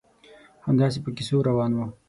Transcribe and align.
همداسې 0.65 0.99
په 1.03 1.09
کیسو 1.17 1.37
روان 1.47 1.71
وو. 1.73 1.87